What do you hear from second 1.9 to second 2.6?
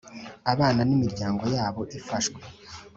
ifashwe.